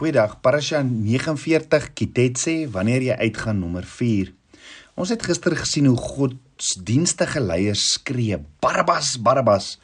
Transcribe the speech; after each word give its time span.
Goeiedag, 0.00 0.38
Parasha 0.40 0.78
49 0.80 1.90
Kitetse, 1.92 2.52
wanneer 2.72 3.02
jy 3.04 3.16
uitgaan 3.20 3.58
nommer 3.60 3.84
4. 3.84 4.30
Ons 4.96 5.10
het 5.12 5.26
gister 5.28 5.52
gesien 5.60 5.90
hoe 5.90 5.98
godsdienstige 6.00 7.42
leiers 7.44 7.82
skree 7.98 8.38
Barabbas, 8.64 9.10
Barabbas 9.20 9.74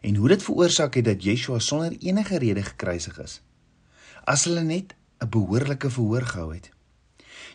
en 0.00 0.16
hoe 0.16 0.30
dit 0.32 0.46
veroorsaak 0.46 0.96
het 0.96 1.04
dat 1.10 1.28
Yeshua 1.28 1.60
sonder 1.60 1.92
enige 2.00 2.40
rede 2.40 2.64
gekruisig 2.70 3.20
is. 3.20 3.34
As 4.24 4.46
hulle 4.48 4.64
net 4.64 4.96
'n 5.20 5.28
behoorlike 5.28 5.92
verhoor 5.92 6.24
gehou 6.24 6.54
het. 6.54 6.72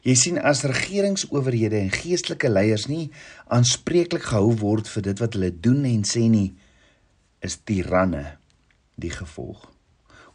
Jy 0.05 0.15
sien 0.15 0.37
as 0.37 0.61
regeringsowerhede 0.61 1.81
en 1.81 1.89
geestelike 1.89 2.49
leiers 2.49 2.85
nie 2.85 3.09
aanspreeklik 3.47 4.29
gehou 4.29 4.53
word 4.61 4.85
vir 4.87 5.09
dit 5.09 5.19
wat 5.19 5.33
hulle 5.33 5.59
doen 5.59 5.85
en 5.85 6.05
sê 6.05 6.29
nie, 6.29 6.53
is 7.41 7.57
tiranne 7.65 8.37
die 8.95 9.09
gevolg. 9.09 9.70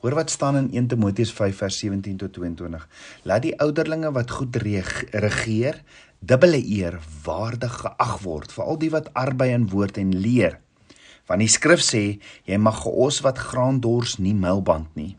Hoor 0.07 0.15
wat 0.15 0.31
staan 0.31 0.55
in 0.57 0.69
1 0.71 0.87
Timoteus 0.87 1.33
5 1.35 1.57
vers 1.57 1.77
17 1.83 2.17
tot 2.17 2.33
22. 2.33 2.83
Laat 3.27 3.43
die 3.43 3.57
ouderlinge 3.59 4.13
wat 4.15 4.31
goed 4.31 4.55
regeer, 4.63 5.81
dubbele 6.23 6.61
eer 6.63 7.01
waardig 7.25 7.75
geag 7.81 8.13
word, 8.23 8.55
veral 8.55 8.79
die 8.79 8.93
wat 8.95 9.11
arbei 9.19 9.51
in 9.57 9.67
woord 9.73 9.99
en 9.99 10.15
leer. 10.15 10.61
Want 11.27 11.43
die 11.43 11.51
skrif 11.51 11.83
sê, 11.83 12.05
jy 12.47 12.61
mag 12.63 12.85
geos 12.85 13.19
wat 13.27 13.43
graan 13.49 13.83
dors 13.83 14.21
nie 14.23 14.37
milband 14.39 14.95
nie. 14.95 15.17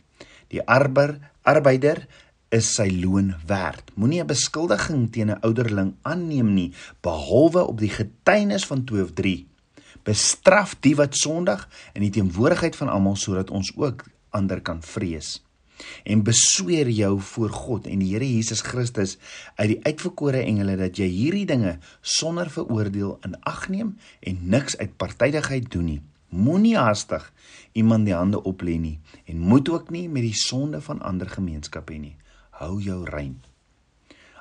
Die 0.55 0.63
arbeider, 0.63 1.19
arbeider 1.43 2.05
is 2.47 2.71
sy 2.79 2.87
loon 2.87 3.35
werd. 3.43 3.91
Moenie 3.99 4.23
'n 4.23 4.31
beskuldiging 4.31 5.11
teen 5.11 5.35
'n 5.35 5.43
ouderling 5.43 5.95
aanneem 6.03 6.53
nie, 6.53 6.71
behalwe 7.03 7.67
op 7.67 7.77
die 7.77 7.91
getuienis 7.91 8.63
van 8.63 8.85
2 8.85 9.03
of 9.03 9.11
3. 9.11 9.47
Bestraf 10.03 10.79
die 10.79 10.95
wat 10.95 11.15
sondig 11.15 11.67
in 11.93 12.01
die 12.01 12.11
teenwoordigheid 12.21 12.75
van 12.75 12.87
almal 12.87 13.15
sodat 13.15 13.51
ons 13.51 13.75
ook 13.75 14.05
ander 14.37 14.61
kan 14.61 14.81
vrees 14.85 15.37
en 16.03 16.23
besweer 16.23 16.89
jou 16.89 17.19
voor 17.21 17.49
God 17.53 17.87
en 17.87 18.01
die 18.01 18.13
Here 18.13 18.27
Jesus 18.27 18.63
Christus 18.65 19.17
uit 19.55 19.69
die 19.73 19.79
uitverkore 19.85 20.41
engele 20.41 20.77
dat 20.79 20.97
jy 20.99 21.07
hierdie 21.11 21.45
dinge 21.49 21.77
sonder 22.01 22.49
veroordeel 22.53 23.17
in 23.27 23.37
ag 23.49 23.67
neem 23.73 23.95
en 24.19 24.39
niks 24.49 24.77
uit 24.77 24.95
partydigheid 24.97 25.69
doen 25.73 25.91
nie. 25.93 26.01
Moenie 26.29 26.75
haastig 26.77 27.29
iemand 27.77 28.07
die 28.07 28.15
hande 28.15 28.41
oplê 28.43 28.77
nie 28.81 28.97
en 29.25 29.39
moet 29.39 29.69
ook 29.69 29.91
nie 29.93 30.07
met 30.09 30.25
die 30.25 30.35
sonde 30.35 30.81
van 30.81 31.01
ander 31.01 31.29
gemeenskap 31.29 31.91
hê 31.93 31.99
nie. 32.01 32.15
Hou 32.57 32.79
jou 32.81 33.03
rein. 33.05 33.37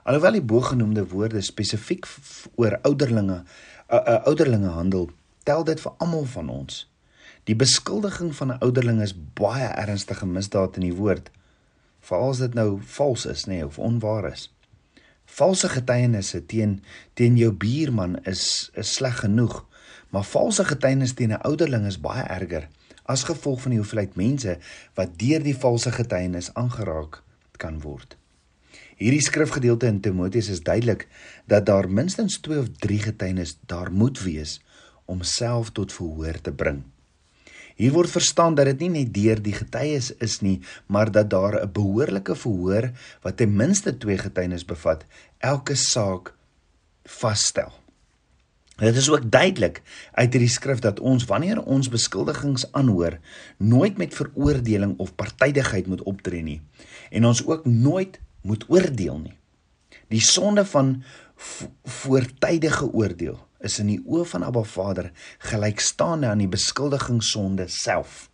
Alhoewel 0.06 0.38
die 0.38 0.46
bogenoemde 0.46 1.02
woorde 1.10 1.42
spesifiek 1.42 2.06
oor 2.54 2.78
ouderlinge 2.86 3.42
uh, 3.42 3.98
uh, 3.98 4.20
ouderlinge 4.30 4.70
handel, 4.70 5.10
tel 5.42 5.64
dit 5.66 5.80
vir 5.82 5.92
almal 6.02 6.24
van 6.30 6.50
ons. 6.62 6.84
Die 7.46 7.56
beskuldiging 7.56 8.34
van 8.34 8.52
'n 8.52 8.58
ouderling 8.58 9.00
is 9.02 9.14
baie 9.34 9.66
ernstige 9.66 10.26
misdaad 10.26 10.76
in 10.76 10.82
die 10.82 10.98
woord, 10.98 11.30
veral 12.00 12.30
as 12.30 12.38
dit 12.38 12.54
nou 12.54 12.80
vals 12.82 13.26
is, 13.26 13.44
nê, 13.46 13.48
nee, 13.52 13.66
of 13.66 13.78
onwaar 13.78 14.32
is. 14.32 14.50
Valse 15.24 15.68
getuienisse 15.68 16.46
teen 16.46 16.82
teen 17.14 17.36
jou 17.36 17.52
buurman 17.52 18.18
is 18.24 18.70
is 18.74 18.94
sleg 18.94 19.18
genoeg, 19.20 19.64
maar 20.10 20.24
valse 20.24 20.64
getuienis 20.64 21.14
teen 21.14 21.32
'n 21.32 21.42
ouderling 21.42 21.86
is 21.86 22.00
baie 22.00 22.22
erger 22.22 22.68
as 23.04 23.24
gevolg 23.24 23.60
van 23.62 23.70
die 23.70 23.78
hoeveelheid 23.78 24.14
mense 24.16 24.58
wat 24.94 25.18
deur 25.18 25.42
die 25.42 25.56
valse 25.56 25.92
getuienis 25.92 26.54
aangeraak 26.54 27.22
kan 27.56 27.80
word. 27.80 28.16
Hierdie 28.96 29.22
skrifgedeelte 29.22 29.86
in 29.86 30.00
Timoteus 30.00 30.48
is 30.48 30.62
duidelik 30.62 31.08
dat 31.46 31.66
daar 31.66 31.90
minstens 31.90 32.40
2 32.40 32.58
of 32.58 32.68
3 32.78 32.98
getuienis 32.98 33.58
daar 33.66 33.92
moet 33.92 34.22
wees 34.22 34.60
om 35.04 35.22
self 35.22 35.70
tot 35.70 35.92
verhoor 35.92 36.40
te 36.40 36.52
bring. 36.52 36.82
Hier 37.76 37.92
word 37.92 38.08
verstaan 38.10 38.54
dat 38.56 38.70
dit 38.70 38.86
nie 38.86 39.02
net 39.02 39.14
deur 39.14 39.40
die 39.42 39.52
getuies 39.52 40.14
is 40.24 40.40
nie, 40.40 40.60
maar 40.88 41.10
dat 41.12 41.30
daar 41.30 41.60
'n 41.60 41.72
behoorlike 41.72 42.34
verhoor 42.34 42.90
wat 43.22 43.36
ten 43.36 43.56
minste 43.56 43.98
twee 43.98 44.18
getuienis 44.18 44.64
bevat, 44.64 45.04
elke 45.38 45.74
saak 45.74 46.34
vasstel. 47.04 47.72
Dit 48.76 48.96
is 48.96 49.08
ook 49.08 49.30
duidelik 49.30 49.82
uit 50.12 50.32
hierdie 50.32 50.52
skrif 50.52 50.78
dat 50.78 51.00
ons 51.00 51.24
wanneer 51.24 51.62
ons 51.62 51.88
beskuldigings 51.88 52.72
aanhoor, 52.72 53.18
nooit 53.56 53.96
met 53.96 54.14
veroordeling 54.14 54.98
of 54.98 55.14
partydigheid 55.14 55.86
moet 55.86 56.02
optree 56.02 56.42
nie 56.42 56.60
en 57.10 57.24
ons 57.24 57.46
ook 57.46 57.64
nooit 57.64 58.20
moet 58.42 58.64
oordeel 58.68 59.18
nie. 59.18 59.36
Die 60.08 60.20
sonde 60.20 60.64
van 60.64 61.02
voortydige 61.84 62.92
oordeel 62.92 63.45
is 63.58 63.78
in 63.78 63.90
die 63.92 64.00
oë 64.04 64.24
van 64.32 64.44
Abba 64.46 64.62
Vader 64.62 65.10
gelykstaande 65.50 66.28
aan 66.28 66.42
die 66.44 66.50
beskuldigingssonde 66.50 67.68
self. 67.72 68.26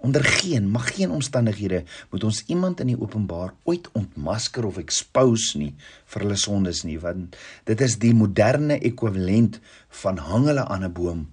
Onder 0.00 0.24
geen 0.24 0.70
mag 0.70 0.94
geen 0.94 1.10
omstandighede 1.10 1.84
moet 2.10 2.24
ons 2.24 2.44
iemand 2.46 2.80
in 2.80 2.86
die 2.86 3.00
openbaar 3.00 3.52
ooit 3.68 3.90
ontmasker 3.92 4.64
of 4.64 4.78
expose 4.80 5.58
nie 5.60 5.74
vir 6.12 6.24
hulle 6.24 6.38
sondes 6.40 6.80
nie 6.88 6.96
want 7.02 7.36
dit 7.68 7.84
is 7.84 7.98
die 8.00 8.14
moderne 8.16 8.78
ekwivalent 8.80 9.58
van 10.02 10.22
hang 10.30 10.48
hulle 10.48 10.64
aan 10.64 10.88
'n 10.88 10.92
boom 10.96 11.26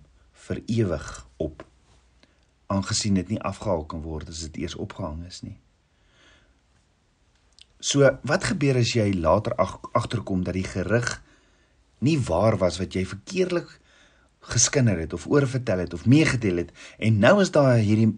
vir 0.47 0.61
ewig 0.66 1.07
op 1.38 1.63
aangesien 2.67 3.13
dit 3.13 3.29
nie 3.29 3.39
afgehaal 3.41 3.85
kan 3.85 4.03
word 4.03 4.29
as 4.29 4.44
dit 4.47 4.57
eers 4.57 4.75
opgehang 4.75 5.23
is 5.27 5.41
nie. 5.41 5.56
So 7.79 8.09
wat 8.27 8.44
gebeur 8.44 8.75
as 8.75 8.91
jy 8.95 9.13
later 9.13 9.56
ag, 9.56 9.79
agterkom 9.94 10.44
dat 10.44 10.57
die 10.57 10.67
gerig 10.67 11.22
nie 12.00 12.18
waar 12.19 12.58
was 12.58 12.78
wat 12.80 12.96
jy 12.96 13.06
verkeerlik 13.06 13.80
geskinder 14.53 14.97
het 14.97 15.13
of 15.13 15.28
oorvertel 15.28 15.80
het 15.84 15.94
of 15.94 16.06
meegedeel 16.06 16.58
het 16.63 16.72
en 16.97 17.19
nou 17.19 17.41
is 17.41 17.52
daar 17.52 17.78
hierdie 17.78 18.13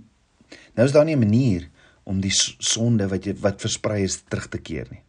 nou 0.76 0.86
is 0.86 0.92
daar 0.92 1.06
nie 1.06 1.16
'n 1.16 1.20
manier 1.20 1.70
om 2.04 2.22
die 2.24 2.34
sonde 2.34 3.08
wat 3.08 3.26
jy 3.26 3.36
wat 3.44 3.62
versprei 3.62 4.04
is 4.04 4.22
terug 4.30 4.48
te 4.50 4.58
keer 4.58 4.88
nie. 4.90 5.04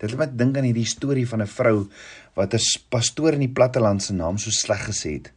Dit 0.00 0.14
laat 0.14 0.30
my 0.30 0.36
dink 0.36 0.56
aan 0.56 0.68
hierdie 0.68 0.86
storie 0.88 1.26
van 1.28 1.42
'n 1.42 1.46
vrou 1.46 1.88
wat 2.34 2.54
'n 2.54 2.60
pastoor 2.88 3.32
in 3.34 3.46
die 3.46 3.56
platteland 3.58 4.02
se 4.02 4.12
naam 4.12 4.38
so 4.38 4.50
sleg 4.50 4.86
gesê 4.88 5.10
het. 5.18 5.32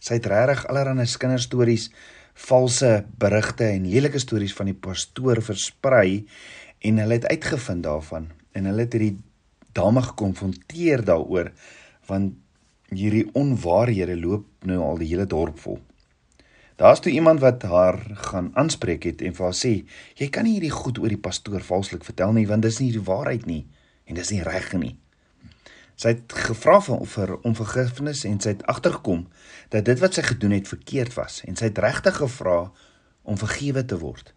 Sy 0.00 0.14
het 0.14 0.26
regtig 0.26 0.66
allerlei 0.66 1.06
kinderstories, 1.06 1.90
valse 2.34 3.04
berigte 3.18 3.64
en 3.64 3.90
lelike 3.90 4.18
stories 4.18 4.54
van 4.54 4.66
die 4.66 4.74
pastoor 4.74 5.42
versprei 5.42 6.26
en 6.80 6.98
hulle 6.98 7.14
het 7.14 7.26
uitgevind 7.26 7.82
daarvan 7.82 8.30
en 8.52 8.64
hulle 8.64 8.80
het 8.80 8.92
hierdie 8.92 9.18
dame 9.72 10.02
gekonfronteer 10.02 11.04
daaroor 11.04 11.52
want 12.06 12.34
hierdie 12.92 13.26
onwaarhede 13.32 14.16
loop 14.20 14.46
nou 14.68 14.80
al 14.82 15.00
die 15.00 15.08
hele 15.10 15.26
dorp 15.26 15.58
vol. 15.58 15.80
Daar's 16.76 17.00
toe 17.00 17.12
iemand 17.12 17.40
wat 17.40 17.62
haar 17.62 18.00
gaan 18.30 18.50
aanspreek 18.58 19.04
het 19.06 19.22
en 19.22 19.34
vir 19.34 19.44
haar 19.44 19.54
sê: 19.54 19.86
"Jy 20.18 20.28
kan 20.28 20.44
nie 20.44 20.56
hierdie 20.56 20.74
goed 20.74 20.98
oor 20.98 21.08
die 21.08 21.20
pastoor 21.20 21.62
valslik 21.62 22.04
vertel 22.04 22.32
nie, 22.32 22.46
want 22.46 22.62
dis 22.62 22.78
nie 22.78 22.90
die 22.92 23.04
waarheid 23.04 23.46
nie 23.46 23.66
en 24.04 24.14
dis 24.14 24.30
nie 24.30 24.42
reg 24.42 24.72
nie." 24.72 24.96
Sy 25.96 26.08
het 26.08 26.32
gevra 26.32 26.80
vir 26.80 27.06
vir 27.06 27.36
om 27.46 27.54
vergifnis 27.54 28.24
en 28.24 28.40
sy 28.40 28.48
het 28.48 28.66
agtergekom 28.66 29.28
dat 29.70 29.84
dit 29.84 30.00
wat 30.00 30.14
sy 30.14 30.22
gedoen 30.22 30.50
het 30.50 30.68
verkeerd 30.68 31.14
was 31.14 31.44
en 31.44 31.56
sy 31.56 31.64
het 31.70 31.78
regtig 31.78 32.16
gevra 32.16 32.72
om 33.22 33.38
vergewe 33.38 33.84
te 33.84 33.98
word. 33.98 34.34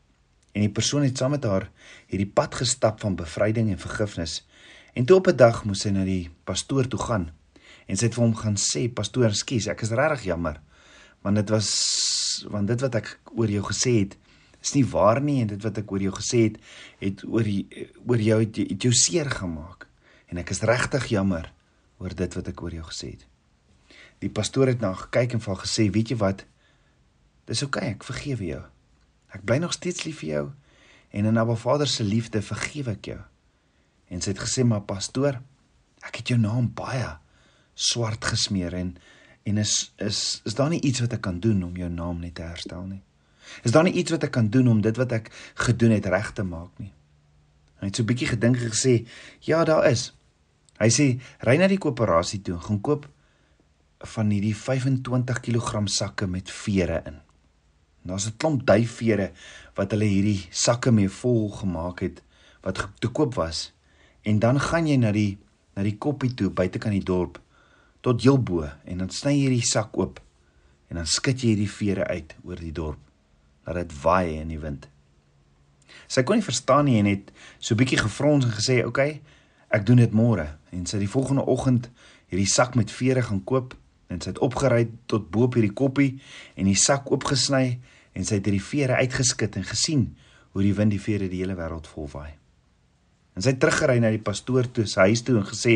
En 0.54 0.62
die 0.62 0.70
persoon 0.70 1.02
het 1.02 1.18
saam 1.18 1.32
met 1.32 1.44
haar 1.44 1.70
hierdie 2.06 2.30
pad 2.30 2.56
gestap 2.56 3.00
van 3.00 3.16
bevryding 3.16 3.72
en 3.72 3.80
vergifnis. 3.80 4.46
En 4.94 5.06
toe 5.06 5.18
op 5.18 5.28
'n 5.28 5.36
dag 5.36 5.66
moes 5.66 5.82
sy 5.82 5.90
na 5.90 6.04
die 6.06 6.30
pastoor 6.44 6.88
toe 6.88 7.00
gaan 7.00 7.32
en 7.88 7.98
sy 7.98 8.10
het 8.10 8.16
vir 8.16 8.26
hom 8.26 8.36
gaan 8.36 8.60
sê 8.62 8.88
pastoor 8.94 9.36
skus 9.36 9.70
ek 9.72 9.84
is 9.88 9.96
regtig 9.96 10.30
jammer 10.32 10.62
want 11.26 11.40
dit 11.40 11.50
was 11.52 11.72
want 12.52 12.70
dit 12.70 12.82
wat 12.86 12.96
ek 13.02 13.14
oor 13.34 13.52
jou 13.52 13.64
gesê 13.72 14.00
het 14.04 14.18
is 14.68 14.74
nie 14.76 14.86
waar 14.86 15.22
nie 15.22 15.42
en 15.42 15.52
dit 15.52 15.64
wat 15.64 15.80
ek 15.80 15.92
oor 15.92 16.04
jou 16.04 16.14
gesê 16.18 16.44
het 16.48 16.58
het 17.04 17.24
oor 17.28 17.48
oor 18.08 18.24
jou 18.24 18.40
het, 18.42 18.58
het 18.58 18.88
jou 18.88 18.94
seer 18.96 19.30
gemaak. 19.32 19.88
En 20.28 20.42
ek 20.42 20.52
is 20.52 20.64
regtig 20.68 21.10
jammer 21.14 21.52
oor 22.04 22.14
dit 22.14 22.38
wat 22.38 22.50
ek 22.52 22.62
oor 22.62 22.76
jou 22.76 22.86
gesê 22.90 23.14
het. 23.16 23.26
Die 24.24 24.34
pastoor 24.34 24.72
het 24.72 24.82
na 24.82 24.94
gekyk 24.98 25.38
en 25.38 25.44
vir 25.44 25.54
haar 25.54 25.64
gesê 25.64 25.88
weet 25.94 26.12
jy 26.12 26.18
wat? 26.22 26.44
Dis 27.48 27.64
oukei 27.64 27.86
okay, 27.86 27.96
ek 27.96 28.08
vergewe 28.08 28.50
jou. 28.50 28.64
Ek 29.36 29.46
bly 29.48 29.60
nog 29.64 29.76
steeds 29.78 30.04
lief 30.08 30.24
vir 30.24 30.34
jou 30.34 30.46
en 31.16 31.30
in 31.30 31.40
Abba 31.40 31.56
Vader 31.56 31.88
se 31.88 32.04
liefde 32.04 32.42
vergewe 32.44 32.98
ek 32.98 33.14
jou. 33.14 33.22
En 34.12 34.24
sy 34.24 34.34
het 34.34 34.44
gesê 34.44 34.66
maar 34.68 34.84
pastoor 34.90 35.40
ek 36.04 36.22
het 36.22 36.34
jou 36.34 36.40
naam 36.42 36.68
baie 36.76 37.16
swart 37.78 38.26
gesmeer 38.26 38.74
en 38.74 38.96
en 39.48 39.58
is 39.62 39.74
is 40.04 40.42
is 40.50 40.56
daar 40.58 40.70
nie 40.74 40.82
iets 40.82 41.04
wat 41.04 41.14
ek 41.14 41.22
kan 41.30 41.40
doen 41.40 41.62
om 41.64 41.76
jou 41.78 41.90
naam 41.90 42.20
net 42.20 42.36
te 42.36 42.46
herstel 42.46 42.84
nie? 42.90 43.04
Is 43.64 43.72
daar 43.72 43.86
nie 43.88 43.94
iets 43.94 44.12
wat 44.12 44.26
ek 44.28 44.34
kan 44.36 44.50
doen 44.52 44.68
om 44.68 44.82
dit 44.82 44.98
wat 44.98 45.14
ek 45.16 45.30
gedoen 45.68 45.94
het 45.96 46.10
reg 46.12 46.34
te 46.36 46.44
maak 46.44 46.74
nie? 46.82 46.92
Hy 47.78 47.92
het 47.92 47.96
so 47.96 48.04
'n 48.04 48.10
bietjie 48.10 48.28
gedink 48.34 48.58
en 48.58 48.72
gesê, 48.72 49.08
"Ja, 49.40 49.64
daar 49.64 49.86
is." 49.86 50.14
Hy 50.80 50.90
sê, 50.90 51.22
"Ry 51.40 51.58
na 51.58 51.68
die 51.68 51.78
koöperasie 51.78 52.42
toe 52.42 52.60
gaan 52.60 52.82
koop 52.82 53.08
van 54.00 54.30
hierdie 54.30 54.56
25 54.56 55.40
kg 55.40 55.88
sakke 55.88 56.28
met 56.28 56.50
vere 56.52 57.04
in." 57.06 57.22
Daar's 58.04 58.28
'n 58.28 58.38
klomp 58.38 58.66
duifvere 58.66 59.32
wat 59.76 59.92
hulle 59.92 60.06
hierdie 60.06 60.48
sakke 60.50 60.92
mee 60.92 61.10
vol 61.10 61.50
gemaak 61.50 62.00
het 62.00 62.24
wat 62.62 62.90
te 63.00 63.08
koop 63.08 63.36
was. 63.36 63.74
En 64.24 64.40
dan 64.40 64.60
gaan 64.60 64.88
jy 64.88 64.98
na 64.98 65.12
die 65.12 65.38
na 65.76 65.84
die 65.84 65.98
koppie 65.98 66.34
toe 66.34 66.50
buite 66.50 66.80
kan 66.80 66.92
die 66.92 67.04
dorp 67.04 67.40
tot 68.08 68.24
heel 68.24 68.40
bo 68.40 68.64
en 68.64 69.04
dan 69.04 69.12
sny 69.12 69.34
jy 69.36 69.50
die 69.58 69.66
sak 69.68 69.98
oop 70.00 70.22
en 70.88 71.02
dan 71.02 71.10
skud 71.12 71.42
jy 71.44 71.52
hierdie 71.54 71.72
vere 71.72 72.06
uit 72.08 72.36
oor 72.48 72.62
die 72.62 72.72
dorp 72.76 73.02
laat 73.68 73.82
dit 73.82 73.96
waai 74.00 74.38
in 74.40 74.54
die 74.54 74.62
wind. 74.62 74.86
Sy 76.08 76.24
kon 76.24 76.40
nie 76.40 76.46
verstaan 76.46 76.88
nie 76.88 76.96
en 77.02 77.10
het 77.10 77.34
so 77.60 77.76
bietjie 77.76 78.00
gefrons 78.00 78.46
en 78.48 78.54
gesê, 78.56 78.80
"Oké, 78.80 78.88
okay, 78.88 79.22
ek 79.70 79.86
doen 79.86 79.98
dit 79.98 80.14
môre." 80.14 80.48
En 80.72 80.86
sy 80.86 81.00
die 81.00 81.10
volgende 81.10 81.46
oggend 81.46 81.90
hierdie 82.30 82.48
sak 82.48 82.76
met 82.76 82.92
vere 82.92 83.22
gaan 83.22 83.44
koop 83.44 83.76
en 84.08 84.22
sy 84.22 84.30
het 84.30 84.40
opgery 84.40 84.88
tot 85.06 85.30
bo 85.30 85.44
op 85.44 85.54
hierdie 85.54 85.74
koppie 85.74 86.22
en 86.56 86.66
die 86.66 86.76
sak 86.76 87.12
oopgesny 87.12 87.80
en 88.14 88.24
sy 88.24 88.36
het 88.36 88.46
hierdie 88.46 88.64
vere 88.64 88.96
uitgeskit 88.96 89.56
en 89.56 89.64
gesien 89.64 90.16
hoe 90.52 90.64
die 90.64 90.74
wind 90.74 90.92
die 90.92 91.02
vere 91.02 91.28
die 91.28 91.44
hele 91.44 91.56
wêreld 91.56 91.88
volwaai. 91.88 92.37
En 93.38 93.44
sy 93.46 93.52
het 93.54 93.60
teruggery 93.62 94.00
na 94.02 94.10
die 94.10 94.24
pastoor 94.26 94.66
toe, 94.74 94.88
sy 94.90 95.12
huis 95.12 95.22
toe 95.22 95.36
en 95.38 95.46
gesê 95.46 95.76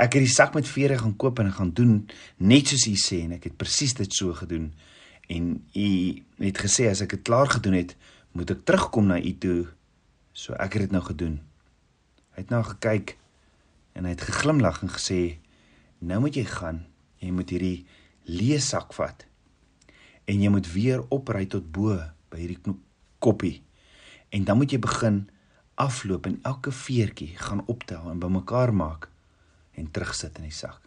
ek 0.00 0.14
het 0.16 0.22
die 0.24 0.32
sak 0.32 0.54
met 0.56 0.64
vere 0.64 0.96
gaan 0.96 1.12
koop 1.20 1.42
en 1.42 1.50
gaan 1.52 1.74
doen 1.76 1.98
net 2.40 2.72
soos 2.72 2.86
u 2.88 2.94
sê 2.96 3.18
en 3.26 3.34
ek 3.36 3.50
het 3.50 3.58
presies 3.60 3.92
dit 3.98 4.16
so 4.16 4.32
gedoen. 4.38 4.70
En 5.28 5.50
u 5.76 5.88
het 6.40 6.60
gesê 6.64 6.88
as 6.88 7.02
ek 7.04 7.18
dit 7.18 7.24
klaar 7.28 7.52
gedoen 7.52 7.76
het, 7.76 7.92
moet 8.32 8.54
ek 8.54 8.62
terugkom 8.64 9.10
na 9.10 9.18
u 9.20 9.32
toe. 9.44 9.66
So 10.32 10.56
ek 10.56 10.78
het 10.78 10.86
dit 10.86 10.94
nou 10.96 11.02
gedoen. 11.04 11.36
Hy 12.32 12.46
het 12.46 12.54
nou 12.54 12.62
gekyk 12.70 13.18
en 13.92 14.08
hy 14.08 14.14
het 14.14 14.24
geglimlag 14.24 14.80
en 14.80 14.94
gesê 14.96 15.20
nou 16.00 16.22
moet 16.24 16.40
jy 16.40 16.46
gaan. 16.48 16.80
Jy 17.20 17.34
moet 17.36 17.52
hierdie 17.52 17.84
leesak 18.24 18.96
vat. 18.96 19.26
En 20.24 20.40
jy 20.40 20.48
moet 20.48 20.72
weer 20.72 21.04
opry 21.12 21.44
tot 21.44 21.68
bo 21.76 22.00
by 22.32 22.40
hierdie 22.40 22.78
koppie. 23.20 23.58
En 24.32 24.48
dan 24.48 24.56
moet 24.56 24.72
jy 24.72 24.80
begin 24.80 25.26
afloop 25.82 26.26
en 26.30 26.38
elke 26.48 26.72
veertjie 26.72 27.32
gaan 27.38 27.64
optel 27.66 28.10
en 28.10 28.22
bymekaar 28.22 28.72
maak 28.74 29.08
en 29.78 29.90
terugsit 29.90 30.38
in 30.38 30.48
die 30.48 30.54
sak. 30.54 30.80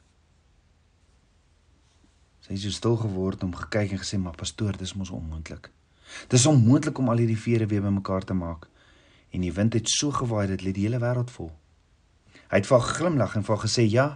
Sy 2.45 2.53
het 2.53 2.62
so 2.62 2.74
stil 2.74 3.00
geword 3.01 3.44
om 3.44 3.56
gekyk 3.57 3.95
en 3.95 4.01
gesê 4.03 4.19
maar 4.21 4.38
pastoor 4.38 4.77
dis 4.77 4.94
mos 4.94 5.09
onmoontlik. 5.09 5.71
Dis 6.30 6.45
onmoontlik 6.45 7.00
om 7.01 7.09
al 7.09 7.24
hierdie 7.24 7.39
vere 7.42 7.65
weer 7.65 7.81
bymekaar 7.81 8.27
te 8.30 8.38
maak 8.38 8.68
en 9.33 9.44
die 9.44 9.53
wind 9.53 9.74
het 9.75 9.89
so 9.89 10.13
gewaai 10.15 10.45
dat 10.51 10.62
dit 10.62 10.75
die 10.77 10.86
hele 10.86 11.01
wêreld 11.01 11.33
vol. 11.33 11.50
Hy 12.51 12.62
het 12.62 12.69
vir 12.69 12.86
glimlag 12.92 13.36
en 13.36 13.47
vir 13.47 13.62
gesê 13.65 13.88
ja 13.89 14.07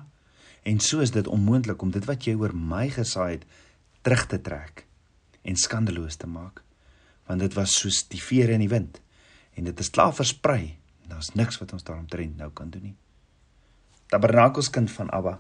en 0.70 0.80
so 0.84 1.02
is 1.02 1.12
dit 1.16 1.28
onmoontlik 1.28 1.82
om 1.82 1.92
dit 1.92 2.06
wat 2.06 2.28
jy 2.28 2.36
oor 2.38 2.54
my 2.54 2.88
gesaai 2.94 3.40
het 3.40 3.46
terug 4.06 4.26
te 4.30 4.40
trek 4.42 4.86
en 5.42 5.58
skandeloos 5.58 6.20
te 6.20 6.28
maak 6.30 6.62
want 7.28 7.42
dit 7.44 7.56
was 7.58 7.76
soos 7.82 8.04
die 8.12 8.22
vere 8.22 8.56
in 8.58 8.64
die 8.66 8.72
wind 8.72 9.02
en 9.54 9.64
dit 9.64 9.80
is 9.80 9.90
klaar 9.90 10.14
versprei. 10.16 10.78
Daar's 11.10 11.34
niks 11.34 11.58
wat 11.58 11.74
ons 11.74 11.84
daaromtrent 11.84 12.38
nou 12.38 12.52
kan 12.54 12.70
doen 12.70 12.92
nie. 12.92 12.96
Tabernakelskind 14.10 14.92
van 14.92 15.10
Abba. 15.14 15.40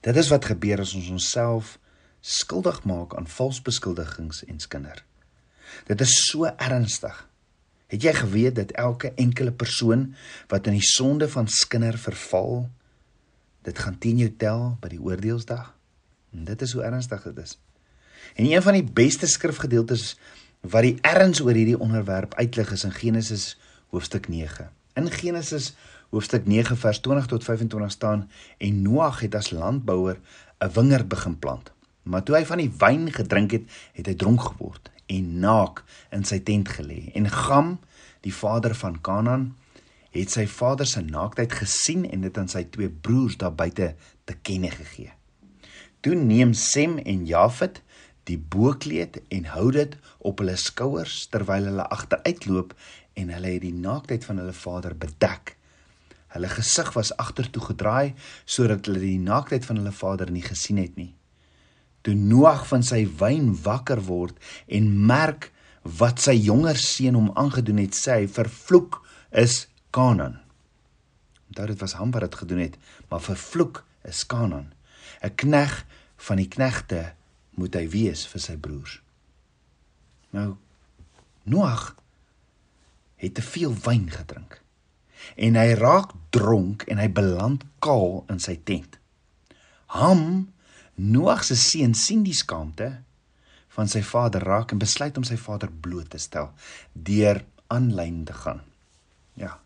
Dit 0.00 0.16
is 0.16 0.28
wat 0.28 0.44
gebeur 0.44 0.80
as 0.82 0.94
ons 0.98 1.08
onsself 1.08 1.78
skuldig 2.20 2.82
maak 2.84 3.16
aan 3.18 3.26
vals 3.26 3.60
beskuldigings 3.62 4.44
en 4.44 4.60
skinder. 4.60 5.04
Dit 5.88 6.00
is 6.00 6.14
so 6.28 6.46
ernstig. 6.56 7.16
Het 7.92 8.06
jy 8.06 8.12
geweet 8.16 8.56
dat 8.56 8.72
elke 8.80 9.12
enkele 9.20 9.52
persoon 9.52 10.14
wat 10.48 10.66
in 10.66 10.78
die 10.78 10.86
sonde 10.86 11.28
van 11.28 11.48
skinder 11.48 11.98
verval, 11.98 12.70
dit 13.62 13.78
gaan 13.78 13.98
teen 13.98 14.22
jou 14.22 14.30
tel 14.38 14.64
by 14.80 14.92
die 14.94 15.02
oordeelsdag? 15.02 15.74
En 16.32 16.46
dit 16.48 16.62
is 16.64 16.72
hoe 16.72 16.84
ernstig 16.88 17.22
dit 17.28 17.42
is. 17.44 17.58
En 18.34 18.48
een 18.48 18.62
van 18.64 18.78
die 18.78 18.86
beste 18.86 19.28
skrifgedeeltes 19.28 20.16
wat 20.62 20.86
die 20.86 20.98
erns 21.02 21.40
oor 21.42 21.56
hierdie 21.58 21.78
onderwerp 21.78 22.34
uitlig 22.38 22.70
is 22.72 22.84
in 22.86 22.94
Genesis 22.94 23.46
hoofstuk 23.90 24.28
9. 24.30 24.68
In 24.94 25.10
Genesis 25.10 25.72
hoofstuk 26.14 26.46
9 26.46 26.76
vers 26.78 27.00
20 27.02 27.26
tot 27.26 27.44
25 27.44 27.90
staan 27.90 28.28
en 28.58 28.82
Noag 28.82 29.20
het 29.24 29.34
as 29.34 29.50
landbouer 29.50 30.20
'n 30.62 30.70
wingerd 30.74 31.08
begin 31.08 31.38
plant. 31.38 31.72
Maar 32.02 32.22
toe 32.22 32.36
hy 32.36 32.44
van 32.46 32.58
die 32.58 32.72
wyn 32.78 33.12
gedrink 33.12 33.50
het, 33.50 33.62
het 33.92 34.06
hy 34.06 34.14
dronk 34.14 34.40
geword 34.40 34.90
en 35.06 35.38
naak 35.38 35.82
in 36.10 36.24
sy 36.24 36.38
tent 36.38 36.68
gelê. 36.68 37.10
En 37.14 37.30
Gam, 37.30 37.78
die 38.20 38.34
vader 38.34 38.74
van 38.74 39.00
Kanaan, 39.00 39.56
het 40.10 40.30
sy 40.30 40.46
vader 40.46 40.86
se 40.86 41.00
naaktheid 41.00 41.52
gesien 41.52 42.10
en 42.10 42.20
dit 42.20 42.38
aan 42.38 42.48
sy 42.48 42.64
twee 42.64 42.88
broers 42.88 43.36
daar 43.36 43.54
buite 43.54 43.94
te 44.24 44.34
kenne 44.42 44.70
gegee. 44.70 45.12
Toe 46.00 46.14
neem 46.14 46.52
Sem 46.52 46.98
en 46.98 47.26
Jafet 47.26 47.82
die 48.30 48.38
boekleed 48.38 49.18
en 49.34 49.48
hou 49.54 49.70
dit 49.74 49.96
op 50.18 50.42
hulle 50.42 50.56
skouers 50.60 51.24
terwyl 51.32 51.66
hulle 51.70 51.86
agteruitloop 51.96 52.74
en 53.18 53.32
hulle 53.34 53.56
het 53.56 53.64
die 53.64 53.74
naaktheid 53.74 54.24
van 54.24 54.38
hulle 54.42 54.54
vader 54.56 54.94
bedek. 54.98 55.56
Hulle 56.32 56.48
gesig 56.48 56.92
was 56.96 57.12
agtertoe 57.20 57.62
gedraai 57.70 58.14
sodat 58.44 58.86
hulle 58.86 59.02
die 59.02 59.18
naaktheid 59.20 59.66
van 59.68 59.82
hulle 59.82 59.92
vader 59.92 60.30
nie 60.32 60.44
gesien 60.44 60.78
het 60.80 60.94
nie. 60.96 61.12
Toe 62.02 62.14
Noag 62.18 62.64
van 62.70 62.82
sy 62.86 63.04
wyn 63.18 63.52
wakker 63.62 64.00
word 64.06 64.38
en 64.66 64.88
merk 65.06 65.50
wat 65.98 66.22
sy 66.22 66.34
jonger 66.38 66.78
seun 66.78 67.18
hom 67.18 67.30
aangedoen 67.38 67.82
het, 67.82 67.94
sê 67.98 68.22
hy: 68.22 68.26
"Vervloek 68.30 69.02
is 69.30 69.66
Kanaan." 69.90 70.40
Onthou 71.50 71.66
dit 71.66 71.80
was 71.80 71.94
Ham 71.98 72.10
wat 72.10 72.22
dit 72.22 72.34
gedoen 72.34 72.58
het, 72.58 72.78
maar 73.10 73.20
vervloek 73.20 73.84
is 74.08 74.26
Kanaan, 74.26 74.72
'n 75.22 75.34
knegg 75.34 75.84
van 76.16 76.36
die 76.36 76.48
knegte 76.48 77.14
moet 77.60 77.74
hy 77.76 77.86
wees 77.92 78.24
vir 78.30 78.42
sy 78.42 78.56
broers. 78.60 79.00
Nou 80.32 80.54
Noag 81.42 81.96
het 83.18 83.34
te 83.34 83.42
veel 83.42 83.72
wyn 83.82 84.06
gedrink 84.10 84.60
en 85.34 85.56
hy 85.58 85.72
raak 85.78 86.12
dronk 86.34 86.84
en 86.90 87.00
hy 87.02 87.08
beland 87.10 87.64
kaal 87.82 88.22
in 88.30 88.38
sy 88.42 88.56
tent. 88.66 88.98
Ham, 89.98 90.52
Noag 90.94 91.42
se 91.46 91.56
seun, 91.58 91.96
sien 91.98 92.22
die 92.22 92.36
skaamte 92.36 92.90
van 93.72 93.88
sy 93.88 94.02
vader 94.04 94.44
raak 94.44 94.74
en 94.74 94.82
besluit 94.82 95.16
om 95.18 95.24
sy 95.26 95.38
vader 95.40 95.72
bloot 95.72 96.10
te 96.12 96.20
stel 96.20 96.50
deur 96.92 97.40
aanlyn 97.72 98.22
te 98.28 98.36
gaan. 98.36 98.60
Ja. 99.40 99.56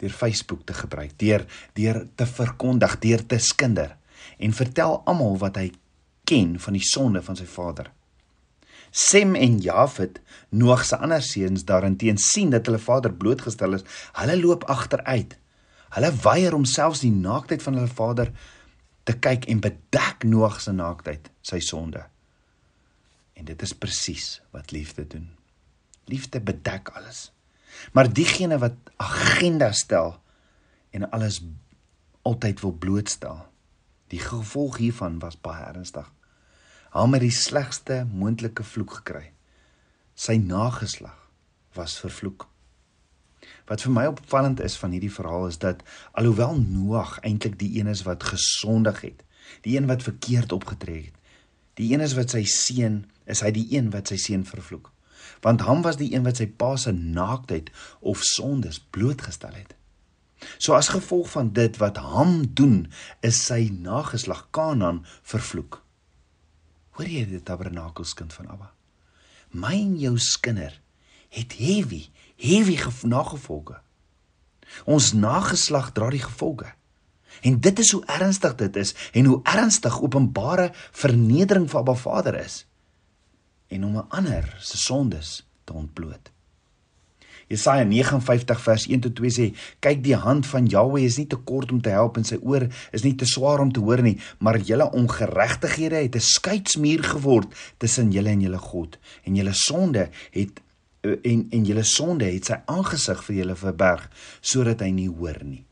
Deur 0.00 0.14
Facebook 0.14 0.64
te 0.66 0.74
gebruik, 0.78 1.12
deur 1.20 1.44
deur 1.76 2.06
te 2.16 2.26
verkondig, 2.26 2.96
deur 3.02 3.26
te 3.26 3.38
skinder 3.42 3.96
en 4.38 4.56
vertel 4.56 5.02
almal 5.06 5.36
wat 5.42 5.60
hy 5.60 5.68
ken 6.28 6.58
van 6.60 6.76
die 6.76 6.84
sonde 6.84 7.22
van 7.24 7.38
sy 7.38 7.46
vader. 7.48 7.88
Sem 8.90 9.34
en 9.36 9.58
Jafet, 9.64 10.20
Noag 10.48 10.84
se 10.88 10.96
ander 10.96 11.22
seuns, 11.22 11.64
daarenteen 11.68 12.18
sien 12.18 12.50
dat 12.50 12.66
hulle 12.66 12.80
vader 12.80 13.12
blootgestel 13.12 13.76
is. 13.76 13.84
Hulle 14.16 14.38
loop 14.40 14.64
agteruit. 14.64 15.36
Hulle 15.92 16.12
weier 16.24 16.54
om 16.56 16.64
selfs 16.64 17.02
die 17.04 17.12
naaktheid 17.12 17.64
van 17.64 17.76
hulle 17.76 17.92
vader 17.92 18.32
te 19.08 19.16
kyk 19.16 19.44
en 19.48 19.60
bedek 19.64 20.24
Noag 20.28 20.60
se 20.60 20.72
naaktheid, 20.72 21.30
sy 21.44 21.60
sonde. 21.64 22.04
En 23.36 23.48
dit 23.48 23.62
is 23.62 23.76
presies 23.76 24.38
wat 24.56 24.72
liefde 24.72 25.06
doen. 25.06 25.28
Liefde 26.08 26.40
bedek 26.40 26.90
alles. 26.96 27.28
Maar 27.92 28.08
diegene 28.12 28.58
wat 28.58 28.76
agenda 28.96 29.70
stel 29.72 30.16
en 30.90 31.10
alles 31.10 31.42
altyd 32.26 32.60
wil 32.64 32.72
blootstel, 32.72 33.44
die 34.12 34.20
gevolg 34.20 34.80
hiervan 34.80 35.20
was 35.22 35.36
baie 35.40 35.64
ernstig. 35.68 36.08
Ham 36.90 37.12
het 37.12 37.20
die 37.20 37.34
slegste 37.34 38.06
moontlike 38.08 38.64
vloek 38.64 39.00
gekry. 39.00 39.26
Sy 40.16 40.38
nageslag 40.40 41.28
was 41.76 41.98
vervloek. 42.00 42.46
Wat 43.68 43.82
vir 43.84 43.92
my 43.92 44.06
opvallend 44.08 44.62
is 44.64 44.76
van 44.80 44.94
hierdie 44.96 45.12
verhaal 45.12 45.50
is 45.50 45.60
dat 45.60 45.82
alhoewel 46.16 46.56
Noag 46.56 47.18
eintlik 47.20 47.58
die 47.60 47.74
een 47.78 47.90
is 47.92 48.06
wat 48.06 48.24
gesondig 48.24 49.02
het, 49.04 49.24
die 49.66 49.76
een 49.76 49.88
wat 49.90 50.02
verkeerd 50.02 50.52
opgetree 50.52 51.02
het, 51.10 51.16
die 51.76 51.92
een 51.92 52.00
is 52.00 52.16
wat 52.16 52.32
sy 52.32 52.42
seun, 52.48 53.02
is 53.28 53.44
hy 53.44 53.52
die 53.54 53.66
een 53.74 53.90
wat 53.92 54.08
sy 54.08 54.16
seun 54.18 54.46
vervloek. 54.48 54.88
Want 55.44 55.66
Ham 55.68 55.84
was 55.84 56.00
die 56.00 56.08
een 56.14 56.24
wat 56.24 56.40
sy 56.40 56.48
pa 56.48 56.72
se 56.80 56.94
naaktheid 56.96 57.68
of 58.00 58.24
sondes 58.24 58.80
blootgestel 58.96 59.52
het. 59.52 59.76
So 60.56 60.72
as 60.72 60.88
gevolg 60.94 61.28
van 61.34 61.52
dit 61.52 61.76
wat 61.82 62.00
Ham 62.00 62.40
doen, 62.56 62.88
is 63.20 63.44
sy 63.44 63.68
nageslag 63.74 64.46
Kanaan 64.56 65.04
vervloek. 65.22 65.82
Hoor 66.98 67.06
jy 67.06 67.28
dit 67.30 67.44
tabernakelskind 67.46 68.32
van 68.34 68.48
Abba? 68.50 68.72
My 69.54 69.76
en 69.78 69.94
jou 70.02 70.16
skinder 70.18 70.74
het 71.30 71.54
heavy, 71.60 72.08
heavy 72.42 72.74
nagevolge. 73.06 73.78
Ons 74.82 75.12
nageslag 75.14 75.92
dra 75.94 76.10
die 76.10 76.24
gevolge. 76.24 76.72
En 77.46 77.60
dit 77.62 77.78
is 77.78 77.92
hoe 77.94 78.02
ernstig 78.10 78.56
dit 78.58 78.76
is 78.82 78.94
en 79.14 79.30
hoe 79.30 79.38
ernstig 79.46 80.00
openbare 80.02 80.72
vernedering 80.90 81.68
vir 81.70 81.80
Abba 81.84 81.94
Vader 81.94 82.40
is 82.42 82.64
en 83.68 83.84
om 83.84 83.96
'n 83.96 84.08
ander 84.08 84.56
se 84.60 84.76
sondes 84.76 85.46
te 85.64 85.72
ontbloot. 85.72 86.30
Jesaja 87.48 87.84
59 87.84 88.60
vers 88.60 88.86
1 88.86 89.00
tot 89.00 89.14
2 89.16 89.30
sê: 89.32 89.46
"Kyk, 89.80 90.02
die 90.04 90.16
hand 90.16 90.46
van 90.46 90.66
Jahweh 90.66 91.04
is 91.04 91.16
nie 91.16 91.26
te 91.26 91.36
kort 91.36 91.72
om 91.72 91.80
te 91.80 91.90
help 91.90 92.16
en 92.16 92.24
sy 92.24 92.36
oor 92.42 92.68
is 92.92 93.04
nie 93.04 93.14
te 93.14 93.24
swaar 93.24 93.60
om 93.64 93.72
te 93.72 93.80
hoor 93.80 94.02
nie, 94.02 94.18
maar 94.38 94.60
julle 94.60 94.90
ongeregtighede 94.92 95.96
het 95.96 96.16
'n 96.16 96.20
skeidsmuur 96.20 97.02
geword 97.04 97.48
tussen 97.78 98.12
julle 98.12 98.30
en 98.30 98.40
julle 98.40 98.58
God, 98.58 98.98
en 99.24 99.34
julle 99.34 99.52
sonde 99.52 100.10
het 100.30 100.60
eh, 101.00 101.16
en 101.22 101.46
en 101.50 101.64
julle 101.64 101.84
sonde 101.84 102.24
het 102.24 102.44
sy 102.44 102.56
aangesig 102.66 103.24
vir 103.24 103.36
julle 103.36 103.56
verberg 103.56 104.10
sodat 104.40 104.80
hy 104.80 104.90
nie 104.90 105.08
hoor 105.08 105.44
nie." 105.44 105.64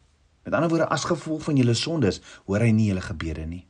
Met 0.44 0.54
ander 0.54 0.68
woorde, 0.68 0.88
as 0.88 1.04
gevolg 1.04 1.42
van 1.42 1.56
julle 1.56 1.74
sondes, 1.74 2.20
hoor 2.46 2.60
hy 2.60 2.70
nie 2.70 2.86
julle 2.86 3.02
gebede 3.02 3.46
nie. 3.46 3.66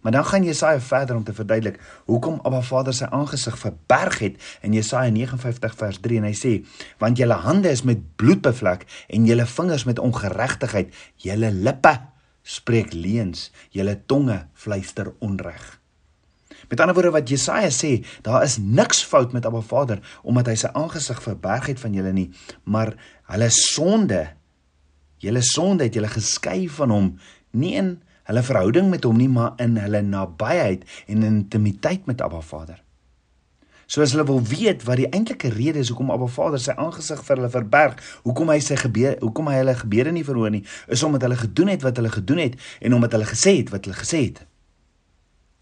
Maar 0.00 0.12
dan 0.12 0.24
gaan 0.24 0.44
Jesaja 0.44 0.80
verder 0.80 1.16
om 1.16 1.24
te 1.24 1.34
verduidelik 1.34 1.80
hoekom 2.04 2.40
Abba 2.42 2.62
Vader 2.62 2.94
sy 2.96 3.08
aangesig 3.10 3.58
verberg 3.58 4.18
het 4.18 4.38
in 4.66 4.76
Jesaja 4.76 5.10
59 5.10 5.74
vers 5.76 5.98
3 6.00 6.20
en 6.22 6.28
hy 6.30 6.36
sê 6.36 6.54
want 7.02 7.18
julle 7.20 7.40
hande 7.44 7.70
is 7.70 7.82
met 7.82 8.00
bloed 8.16 8.42
bevlek 8.44 8.86
en 9.08 9.26
julle 9.28 9.46
vingers 9.46 9.84
met 9.84 9.98
ongeregtigheid. 9.98 10.94
Julle 11.16 11.52
lippe 11.52 11.96
spreek 12.42 12.94
leuns 12.96 13.50
julle 13.74 13.98
tonge 14.06 14.46
fluister 14.54 15.12
onreg. 15.18 15.80
Met 16.70 16.80
ander 16.80 16.94
woorde 16.94 17.10
wat 17.10 17.28
Jesaja 17.28 17.70
sê, 17.74 18.04
daar 18.22 18.44
is 18.46 18.58
niks 18.58 19.02
fout 19.04 19.32
met 19.32 19.46
Abba 19.46 19.62
Vader 19.64 20.02
omdat 20.22 20.52
hy 20.52 20.56
sy 20.60 20.70
aangesig 20.78 21.22
verberg 21.24 21.70
het 21.72 21.80
van 21.82 21.96
julle 21.96 22.12
nie, 22.14 22.28
maar 22.64 22.94
hulle 23.32 23.48
sonde, 23.54 24.22
julle 25.22 25.42
sonde 25.46 25.88
het 25.88 25.98
julle 25.98 26.10
geskei 26.12 26.68
van 26.70 26.94
hom, 26.94 27.08
nie 27.50 27.74
in 27.80 27.96
hulle 28.30 28.44
verhouding 28.46 28.90
met 28.92 29.04
hom 29.04 29.18
nie, 29.18 29.28
maar 29.30 29.58
in 29.62 29.74
hulle 29.80 30.04
nabyheid 30.06 30.86
en 31.10 31.26
intimiteit 31.26 32.06
met 32.06 32.22
Abba 32.22 32.40
Vader. 32.46 32.78
So 33.90 34.04
as 34.04 34.12
hulle 34.14 34.22
wil 34.28 34.38
weet 34.46 34.84
wat 34.86 35.00
die 35.00 35.08
eintlike 35.10 35.48
rede 35.50 35.80
is 35.82 35.88
hoekom 35.90 36.12
Abba 36.14 36.28
Vader 36.30 36.60
sy 36.62 36.76
aangesig 36.78 37.24
vir 37.26 37.40
hulle 37.40 37.50
verberg, 37.50 37.98
hoekom 38.22 38.52
hy 38.52 38.60
sy 38.62 38.76
gebede, 38.78 39.16
hoekom 39.18 39.50
hy 39.50 39.56
hulle 39.58 39.74
gebede 39.80 40.12
nie 40.14 40.22
verhoor 40.26 40.52
nie, 40.54 40.62
is 40.86 41.02
omdat 41.02 41.26
hulle 41.26 41.38
gedoen 41.40 41.72
het 41.72 41.82
wat 41.82 41.98
hulle 41.98 42.12
gedoen 42.14 42.44
het 42.44 42.54
en 42.78 42.94
omdat 42.94 43.16
hulle 43.18 43.26
gesê 43.26 43.56
het 43.56 43.72
wat 43.74 43.88
hulle 43.88 43.98
gesê 43.98 44.22
het. 44.28 44.38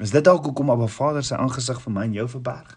Is 0.04 0.12
dit 0.12 0.28
dalk 0.28 0.44
hoekom 0.44 0.74
Abba 0.76 0.90
Vader 0.92 1.24
sy 1.24 1.40
aangesig 1.40 1.80
vir 1.86 1.96
my 1.96 2.04
en 2.10 2.18
jou 2.20 2.28
verberg? 2.36 2.76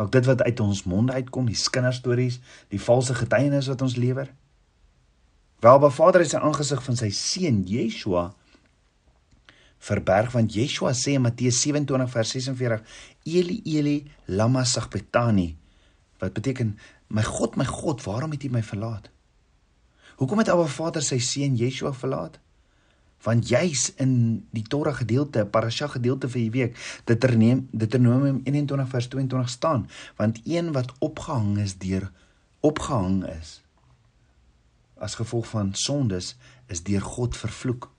Dalk 0.00 0.16
dit 0.16 0.24
wat 0.28 0.42
uit 0.48 0.64
ons 0.64 0.82
monde 0.88 1.12
uitkom, 1.12 1.52
die 1.52 1.60
kinderstories, 1.76 2.40
die 2.72 2.80
valse 2.80 3.14
getuienis 3.16 3.68
wat 3.68 3.84
ons 3.84 4.00
lewer? 4.00 4.32
Wel 5.60 5.76
Abba 5.76 5.92
Vader 5.92 6.24
het 6.24 6.32
sy 6.32 6.40
aangesig 6.40 6.80
van 6.88 6.96
sy 6.96 7.12
seun 7.12 7.60
Yeshua 7.68 8.30
verberg 9.86 10.32
want 10.34 10.54
Yeshua 10.54 10.92
sê 10.94 11.16
in 11.16 11.24
Matteus 11.24 11.60
27 11.62 12.10
vers 12.12 12.32
46 12.36 13.02
Eli 13.24 13.60
Eli 13.64 13.96
lama 14.26 14.64
sabachthani 14.64 15.54
wat 16.20 16.34
beteken 16.34 16.74
my 17.08 17.22
God 17.22 17.56
my 17.56 17.68
God 17.68 18.02
waarom 18.06 18.34
het 18.34 18.44
U 18.44 18.50
my 18.50 18.62
verlaat 18.62 19.10
Hoekom 20.16 20.40
het 20.40 20.48
Abba 20.48 20.64
Vader 20.66 21.04
sy 21.04 21.18
seun 21.20 21.58
Yeshua 21.60 21.92
verlaat 21.92 22.40
want 23.26 23.48
juis 23.48 23.88
in 24.02 24.12
die 24.54 24.62
Torah 24.62 24.94
gedeelte, 24.94 25.46
parasha 25.50 25.88
gedeelte 25.90 26.28
vir 26.30 26.40
hierdie 26.44 26.66
week, 26.66 26.76
Deuteronomium 27.08 28.42
21 28.44 28.90
vers 28.92 29.08
22 29.10 29.50
staan, 29.50 29.86
want 30.20 30.38
een 30.44 30.70
wat 30.76 30.92
opgehang 31.02 31.56
is 31.64 31.74
deur 31.80 32.10
opgehang 32.60 33.24
is 33.32 33.60
as 34.96 35.14
gevolg 35.18 35.48
van 35.52 35.74
sondes 35.76 36.34
is 36.72 36.80
deur 36.82 37.02
God 37.04 37.36
vervloek. 37.36 37.90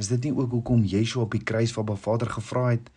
Is 0.00 0.08
dit 0.08 0.28
nie 0.28 0.32
ook 0.32 0.56
hoekom 0.56 0.84
Yeshua 0.88 1.26
op 1.26 1.36
die 1.36 1.44
kruis 1.44 1.74
vir 1.76 1.84
Ba 1.84 1.96
Vader 2.00 2.30
gevra 2.32 2.70
het, 2.72 2.88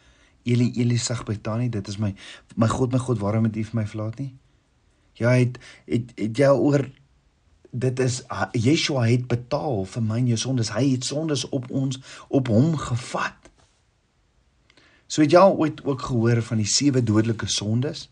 Eli 0.47 0.69
Eli 0.79 0.97
sagbetani, 0.99 1.69
dit 1.71 1.87
is 1.87 1.99
my 1.99 2.13
my 2.59 2.67
God, 2.67 2.91
my 2.91 2.99
God, 2.99 3.19
waarom 3.19 3.47
het 3.47 3.59
U 3.59 3.63
vir 3.63 3.79
my 3.79 3.85
verlaat 3.87 4.19
nie? 4.19 4.31
Ja, 5.19 5.35
het 5.35 5.59
het, 5.87 6.11
het 6.19 6.39
jy 6.39 6.51
oor 6.51 6.87
dit 7.73 7.99
is 7.99 8.21
Yeshua 8.53 9.07
het 9.09 9.27
betaal 9.27 9.83
vir 9.89 10.05
my 10.05 10.19
en 10.21 10.31
jou 10.33 10.39
sondes. 10.39 10.71
Hy 10.75 10.85
het 10.93 11.07
sondes 11.07 11.45
op 11.49 11.69
ons 11.73 11.99
op 12.29 12.51
hom 12.53 12.75
gevat. 12.77 13.39
So 15.09 15.23
het 15.25 15.33
jy 15.33 15.41
al 15.41 15.57
ooit 15.59 15.83
ook 15.85 16.07
gehoor 16.09 16.41
van 16.45 16.61
die 16.61 16.69
sewe 16.69 17.03
dodelike 17.03 17.49
sondes? 17.51 18.07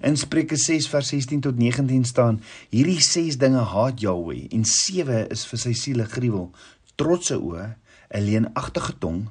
In 0.00 0.16
Spreuke 0.16 0.56
6 0.56 0.88
vers 0.88 1.08
16 1.12 1.42
tot 1.48 1.58
19 1.58 2.04
staan: 2.08 2.40
Hierdie 2.72 3.00
6 3.02 3.36
dinge 3.40 3.64
haat 3.72 4.00
Jahweh 4.00 4.46
en 4.52 4.64
7 4.64 5.26
is 5.32 5.44
vir 5.50 5.60
sy 5.60 5.72
siele 5.76 6.06
gruwel: 6.08 6.48
trotse 6.96 7.36
oë, 7.36 7.74
'n 8.08 8.22
leenagtige 8.22 8.98
tong 8.98 9.28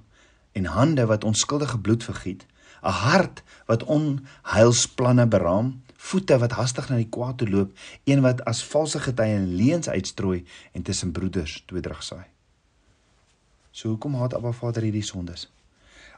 en 0.51 0.65
hande 0.65 1.05
wat 1.05 1.23
onskuldige 1.23 1.79
bloed 1.79 2.03
vergiet, 2.03 2.45
'n 2.83 2.89
hart 2.89 3.43
wat 3.65 3.83
onheilsplanne 3.83 5.27
beraam, 5.27 5.81
voete 5.95 6.37
wat 6.37 6.51
hastig 6.51 6.89
na 6.89 6.95
die 6.95 7.09
kwaad 7.09 7.37
toe 7.37 7.49
loop, 7.49 7.71
een 8.03 8.21
wat 8.21 8.43
as 8.45 8.63
valse 8.63 8.99
getuie 8.99 9.39
leuns 9.39 9.89
uitstrooi 9.89 10.45
en 10.71 10.81
tussen 10.81 11.11
broeders 11.11 11.63
tweedrag 11.65 12.03
saai. 12.03 12.25
So 13.71 13.89
hoekom 13.89 14.15
haat 14.15 14.33
Abba 14.33 14.51
Vader 14.51 14.85
hierdie 14.87 15.03
sondes? 15.03 15.49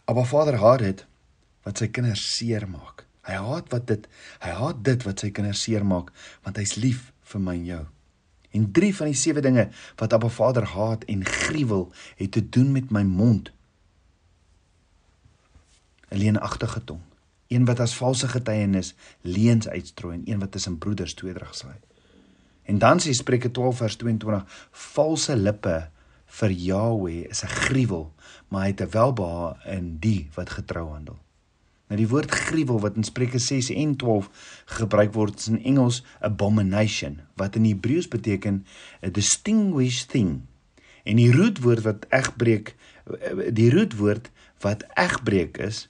Abba 0.05 0.23
Vader 0.23 0.59
haat 0.61 0.79
dit 0.79 1.05
wat 1.63 1.77
sy 1.77 1.87
kinders 1.87 2.35
seermaak. 2.35 3.05
Hy 3.27 3.33
haat 3.33 3.71
wat 3.73 3.87
dit, 3.87 4.07
hy 4.39 4.51
haat 4.55 4.83
dit 4.83 5.03
wat 5.03 5.19
sy 5.19 5.31
kinders 5.35 5.63
seermaak 5.65 6.13
want 6.45 6.59
hy's 6.61 6.77
lief 6.79 7.11
vir 7.31 7.41
my 7.43 7.55
en 7.57 7.65
jou. 7.65 7.85
En 8.51 8.71
drie 8.71 8.95
van 8.95 9.05
die 9.05 9.15
sewe 9.15 9.41
dinge 9.41 9.69
wat 9.95 10.13
Abba 10.13 10.27
Vader 10.27 10.63
haat 10.63 11.03
en 11.03 11.25
gruwel 11.25 11.91
het 12.15 12.31
te 12.31 12.49
doen 12.49 12.71
met 12.71 12.89
my 12.89 13.03
mond. 13.03 13.51
'n 16.09 16.17
Leenagtige 16.17 16.83
tong 16.83 17.01
een 17.47 17.65
wat 17.65 17.79
as 17.79 17.95
valse 17.95 18.27
getuienis 18.27 18.93
leuns 19.21 19.67
uitstrooi 19.67 20.15
en 20.15 20.23
een 20.25 20.39
wat 20.39 20.51
tussen 20.51 20.77
broeders 20.77 21.13
tweedrag 21.13 21.55
saai. 21.55 21.75
En 22.63 22.77
dan 22.77 22.99
sê 22.99 23.11
Spreuke 23.15 23.51
12 23.51 23.77
vers 23.77 23.95
22: 23.95 24.43
Valse 24.71 25.35
lippe 25.35 25.89
vir 26.39 26.51
Jahweh 26.51 27.29
is 27.29 27.43
'n 27.43 27.47
gruwel, 27.47 28.13
maar 28.47 28.61
hy 28.61 28.67
het 28.67 28.81
'n 28.81 28.89
welbehae 28.89 29.55
in 29.77 29.97
die 29.99 30.29
wat 30.33 30.49
getrou 30.49 30.89
handel. 30.89 31.17
Nou 31.87 31.95
die 31.95 32.09
woord 32.11 32.33
gruwel 32.35 32.81
wat 32.83 32.97
in 32.99 33.05
Spreuke 33.07 33.39
6 33.39 33.69
en 33.71 33.95
12 33.95 34.27
gebruik 34.79 35.13
word 35.15 35.39
is 35.39 35.47
in 35.47 35.61
Engels 35.63 36.03
abomination 36.19 37.21
wat 37.39 37.55
in 37.55 37.63
Hebreëus 37.63 38.11
beteken 38.11 38.65
a 38.99 39.07
distinguished 39.13 40.09
thing. 40.11 40.43
En 41.07 41.15
die 41.15 41.31
roetwoord 41.31 41.87
wat 41.87 42.03
egbreek 42.11 42.75
die 43.55 43.71
roetwoord 43.71 44.27
wat 44.65 44.83
egbreek 44.99 45.57
is 45.63 45.87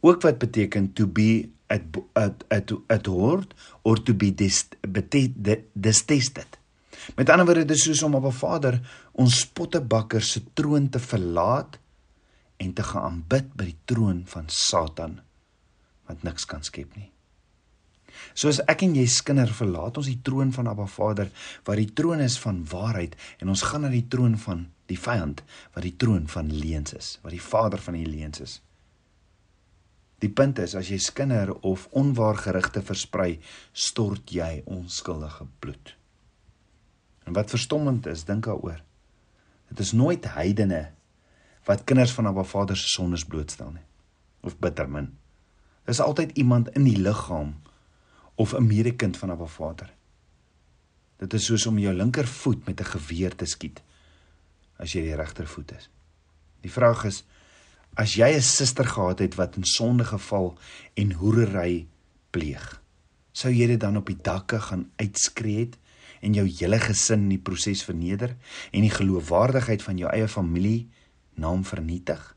ook 0.00 0.24
wat 0.24 0.40
beteken 0.40 0.92
to 0.96 1.04
be 1.06 1.50
at 1.68 1.82
at 2.16 2.44
at 2.48 2.72
at 2.88 3.06
hoort 3.06 3.52
or 3.82 4.00
to 4.00 4.14
be 4.16 4.32
detested. 4.32 4.80
Met 7.16 7.28
ander 7.28 7.44
woorde 7.44 7.68
dis 7.68 7.84
soos 7.84 8.02
om 8.02 8.16
op 8.16 8.24
'n 8.32 8.40
Vader 8.40 8.80
ons 9.12 9.40
spottebakker 9.44 10.22
se 10.22 10.40
troon 10.56 10.88
te 10.88 10.98
verlaat 10.98 11.78
en 12.56 12.72
te 12.72 12.82
gaan 12.82 13.02
aanbid 13.02 13.52
by 13.56 13.64
die 13.64 13.80
troon 13.84 14.22
van 14.24 14.48
Satan 14.48 15.20
wat 16.08 16.24
niks 16.26 16.46
kan 16.48 16.62
skep 16.62 16.96
nie. 16.96 17.10
Soos 18.34 18.60
ek 18.70 18.84
en 18.86 18.94
jy 18.96 19.04
skinder 19.10 19.50
verlaat 19.50 19.98
ons 19.98 20.08
die 20.10 20.20
troon 20.26 20.52
van 20.54 20.68
Abba 20.70 20.86
Vader 20.90 21.30
wat 21.66 21.80
die 21.80 21.90
troon 21.98 22.22
is 22.24 22.36
van 22.42 22.62
waarheid 22.70 23.16
en 23.42 23.50
ons 23.52 23.64
gaan 23.66 23.84
na 23.86 23.90
die 23.92 24.06
troon 24.10 24.38
van 24.40 24.68
die 24.90 24.98
vyand 25.00 25.42
wat 25.74 25.82
die 25.86 25.96
troon 25.98 26.28
van 26.30 26.52
leuns 26.52 26.94
is, 26.96 27.10
wat 27.24 27.34
die 27.34 27.42
vader 27.42 27.82
van 27.82 27.98
die 27.98 28.06
leuns 28.06 28.42
is. 28.44 28.60
Die 30.22 30.30
punt 30.30 30.60
is 30.62 30.76
as 30.78 30.88
jy 30.88 31.00
skinder 31.02 31.52
of 31.66 31.88
onwaar 31.92 32.38
gerugte 32.40 32.80
versprei, 32.84 33.40
stort 33.72 34.32
jy 34.32 34.62
onskuldige 34.70 35.46
bloed. 35.60 35.94
En 37.28 37.36
wat 37.36 37.52
verstommend 37.52 38.06
is, 38.08 38.24
dink 38.28 38.46
daaroor. 38.46 38.80
Dit 39.72 39.80
is 39.80 39.92
nooit 39.96 40.24
heidene 40.36 40.86
wat 41.68 41.84
kinders 41.88 42.12
van 42.16 42.28
Abba 42.30 42.44
Vader 42.44 42.76
se 42.76 42.88
sondes 42.92 43.24
blootstel 43.24 43.72
nie 43.74 43.86
of 44.44 44.58
bittermin. 44.60 45.14
Dis 45.84 46.00
altyd 46.00 46.36
iemand 46.40 46.70
in 46.78 46.86
die 46.88 46.96
liggaam 46.96 47.54
of 48.34 48.54
'n 48.54 48.66
medekind 48.66 49.16
van 49.16 49.30
Abba 49.30 49.46
Vader. 49.46 49.92
Dit 51.16 51.34
is 51.34 51.44
soos 51.44 51.66
om 51.66 51.78
jou 51.78 51.94
linkervoet 51.94 52.66
met 52.66 52.80
'n 52.80 52.84
geweer 52.84 53.36
te 53.36 53.44
skiet 53.44 53.82
as 54.76 54.92
jy 54.92 55.02
die 55.02 55.16
regtervoet 55.16 55.72
is. 55.72 55.90
Die 56.60 56.72
vraag 56.72 57.04
is 57.04 57.24
as 57.94 58.14
jy 58.14 58.34
'n 58.34 58.42
suster 58.42 58.84
gehad 58.84 59.18
het 59.18 59.34
wat 59.34 59.56
in 59.56 59.64
sonde 59.64 60.04
geval 60.04 60.58
en 60.94 61.12
hoerery 61.12 61.86
pleeg, 62.30 62.80
sou 63.32 63.52
jy 63.52 63.66
dit 63.66 63.80
dan 63.80 63.96
op 63.96 64.06
die 64.06 64.18
dakke 64.22 64.60
gaan 64.60 64.90
uitskree 64.96 65.58
het 65.58 65.78
en 66.20 66.34
jou 66.34 66.46
hele 66.48 66.78
gesin 66.80 67.20
in 67.20 67.28
die 67.28 67.38
proses 67.38 67.84
verneder 67.84 68.36
en 68.72 68.80
die 68.80 68.90
geloofwaardigheid 68.90 69.82
van 69.82 69.96
jou 69.96 70.10
eie 70.10 70.28
familie 70.28 70.88
naam 71.34 71.64
vernietig? 71.64 72.36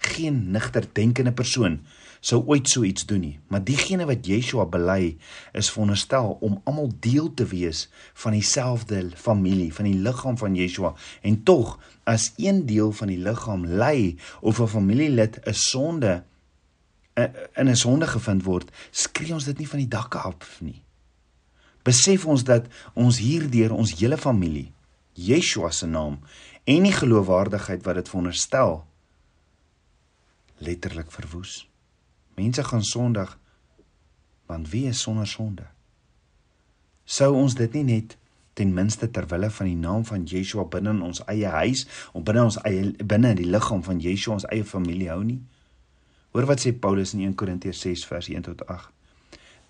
Geen 0.00 0.50
nigter 0.50 0.86
denkende 0.92 1.32
persoon 1.32 1.80
sou 2.20 2.42
ooit 2.52 2.68
so 2.68 2.84
iets 2.84 3.06
doen 3.08 3.22
nie, 3.24 3.36
maar 3.48 3.62
diegene 3.64 4.04
wat 4.08 4.26
Yeshua 4.28 4.66
bely, 4.68 5.14
is 5.56 5.70
veronderstel 5.72 6.34
om 6.44 6.58
almal 6.68 6.90
deel 7.00 7.30
te 7.34 7.46
wees 7.48 7.86
van 8.22 8.36
dieselfde 8.36 9.00
familie, 9.16 9.70
van 9.74 9.88
die 9.88 9.96
liggaam 10.04 10.36
van 10.40 10.56
Yeshua. 10.56 10.92
En 11.24 11.40
tog, 11.48 11.78
as 12.04 12.30
een 12.36 12.66
deel 12.68 12.92
van 12.92 13.12
die 13.12 13.18
liggaam 13.20 13.64
ly 13.66 14.16
of 14.40 14.60
'n 14.60 14.68
familielid 14.68 15.40
'n 15.46 15.54
sonde 15.54 16.22
in 17.56 17.68
'n 17.68 17.76
sonde 17.76 18.06
gevind 18.06 18.44
word, 18.44 18.70
skree 18.90 19.32
ons 19.32 19.44
dit 19.44 19.58
nie 19.58 19.68
van 19.68 19.78
die 19.78 19.88
dakke 19.88 20.18
af 20.18 20.60
nie. 20.60 20.82
Besef 21.82 22.26
ons 22.26 22.44
dat 22.44 22.66
ons 22.94 23.18
hierdeur 23.18 23.72
ons 23.72 23.98
hele 23.98 24.18
familie, 24.18 24.72
Yeshua 25.14 25.70
se 25.70 25.86
naam 25.86 26.20
en 26.64 26.82
die 26.82 26.92
geloofwaardigheid 26.92 27.82
wat 27.84 27.94
dit 27.94 28.08
veronderstel 28.08 28.84
letterlik 30.60 31.12
verwoes. 31.12 31.64
Mense 32.36 32.64
gaan 32.64 32.84
Sondag 32.84 33.38
want 34.50 34.70
wie 34.70 34.86
is 34.90 35.00
sonder 35.00 35.26
sonde? 35.26 35.66
Sou 37.04 37.34
ons 37.34 37.54
dit 37.54 37.72
nie 37.78 37.84
net 37.86 38.16
ten 38.58 38.72
minste 38.74 39.06
ter 39.10 39.28
wille 39.30 39.50
van 39.50 39.68
die 39.70 39.78
naam 39.78 40.02
van 40.04 40.24
Yeshua 40.26 40.64
binne 40.72 40.90
in 40.90 41.04
ons 41.06 41.22
eie 41.30 41.48
huis, 41.54 41.84
of 42.12 42.24
binne 42.26 42.42
ons 42.44 42.58
eie 42.66 42.90
binne 43.06 43.30
die 43.38 43.46
liggaam 43.46 43.84
van 43.86 44.02
Yeshua 44.02 44.40
ons 44.40 44.46
eie 44.50 44.66
familie 44.66 45.08
hou 45.12 45.22
nie? 45.22 45.38
Hoor 46.34 46.48
wat 46.50 46.62
sê 46.62 46.74
Paulus 46.74 47.14
in 47.14 47.22
1 47.28 47.36
Korintiërs 47.38 47.82
6 47.86 48.04
vers 48.10 48.28
1 48.30 48.46
tot 48.50 48.66
8. 48.66 48.90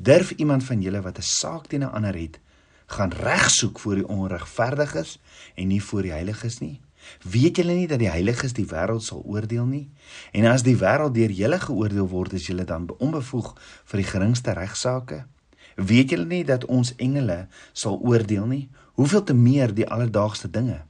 Durf 0.00 0.32
iemand 0.40 0.64
van 0.64 0.80
julle 0.80 1.04
wat 1.04 1.18
'n 1.18 1.28
saak 1.28 1.66
teen 1.68 1.85
'n 1.85 1.92
ander 1.92 2.16
het, 2.16 2.40
gaan 2.87 3.12
regsoek 3.12 3.78
voor 3.78 3.94
die 3.94 4.09
onregverdiges 4.09 5.18
en 5.54 5.68
nie 5.68 5.82
voor 5.82 6.02
die 6.02 6.12
heiliges 6.12 6.59
nie? 6.59 6.80
Weet 7.23 7.57
julle 7.61 7.75
nie 7.76 7.88
dat 7.90 8.00
die 8.02 8.11
heiliges 8.11 8.54
die 8.57 8.66
wêreld 8.71 9.04
sal 9.04 9.23
oordeel 9.25 9.66
nie? 9.66 9.87
En 10.33 10.47
as 10.50 10.64
die 10.66 10.76
wêreld 10.76 11.14
deur 11.14 11.33
julle 11.35 11.61
geoordeel 11.61 12.09
word, 12.09 12.37
is 12.38 12.47
julle 12.49 12.64
dan 12.64 12.88
onbevoeg 12.99 13.54
vir 13.92 14.02
die 14.02 14.09
geringste 14.11 14.54
regsaake? 14.57 15.25
Weet 15.76 16.14
julle 16.14 16.28
nie 16.28 16.45
dat 16.45 16.64
ons 16.64 16.95
engele 16.97 17.47
sal 17.73 18.00
oordeel 18.00 18.47
nie? 18.47 18.64
Hoeveel 19.00 19.25
te 19.25 19.35
meer 19.35 19.75
die 19.75 19.88
alledaagse 19.88 20.50
dinge? 20.50 20.83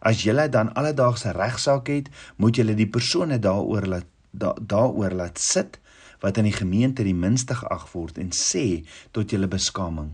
As 0.00 0.22
julle 0.22 0.48
dan 0.52 0.72
alledaagse 0.74 1.32
regsaak 1.34 1.88
het, 1.90 2.10
moet 2.36 2.56
julle 2.56 2.76
die 2.76 2.90
persone 2.90 3.38
daaroor 3.42 3.86
laat 3.86 4.12
da, 4.36 4.52
daaroor 4.60 5.14
laat 5.16 5.40
sit 5.40 5.78
wat 6.20 6.36
in 6.40 6.48
die 6.48 6.56
gemeente 6.56 7.04
die 7.04 7.16
minste 7.16 7.56
geag 7.56 7.86
word 7.92 8.18
en 8.20 8.32
sê 8.34 8.84
tot 9.16 9.32
julle 9.32 9.48
beskaming. 9.48 10.12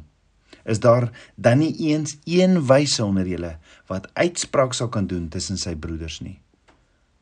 Is 0.62 0.78
daar 0.82 1.08
dan 1.34 1.58
nie 1.58 1.74
eens 1.90 2.16
een 2.24 2.60
wyse 2.66 3.02
onder 3.04 3.26
julle 3.26 3.56
wat 3.86 4.10
uitspraak 4.14 4.74
sal 4.74 4.88
kan 4.88 5.06
doen 5.06 5.28
tussen 5.28 5.58
sy 5.58 5.74
broeders 5.74 6.20
nie? 6.20 6.40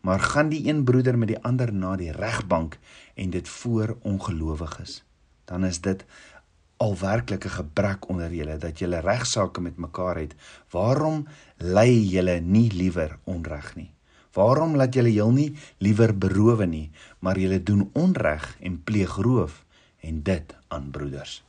Maar 0.00 0.20
gaan 0.20 0.48
die 0.48 0.66
een 0.68 0.84
broeder 0.84 1.18
met 1.18 1.28
die 1.28 1.42
ander 1.44 1.72
na 1.72 1.96
die 1.96 2.12
regbank 2.12 2.78
en 3.14 3.30
dit 3.30 3.48
voor 3.48 3.96
ongelowiges, 4.00 5.02
dan 5.44 5.64
is 5.64 5.80
dit 5.80 6.04
al 6.80 6.96
werklike 6.96 7.48
gebrek 7.52 8.08
onder 8.08 8.32
julle 8.32 8.56
dat 8.56 8.78
julle 8.80 9.02
regsaake 9.04 9.60
met 9.60 9.76
mekaar 9.76 10.16
het. 10.16 10.34
Waarom 10.72 11.26
lei 11.56 11.92
julle 12.08 12.38
nie 12.40 12.70
liewer 12.72 13.18
onreg 13.28 13.74
nie? 13.76 13.90
Waarom 14.32 14.76
laat 14.78 14.94
julle 14.94 15.12
heel 15.12 15.32
nie 15.34 15.50
liewer 15.78 16.14
berowe 16.16 16.66
nie, 16.66 16.90
maar 17.18 17.38
julle 17.38 17.62
doen 17.62 17.90
onreg 17.92 18.56
en 18.60 18.80
pleeg 18.84 19.16
roof 19.20 19.64
en 20.00 20.22
dit 20.22 20.54
aan 20.68 20.88
broeders? 20.90 21.42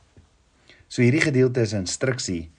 So 0.88 1.00
hierdie 1.00 1.24
gedeelte 1.24 1.64
is 1.64 1.72
'n 1.72 1.86
instruksie 1.86 2.50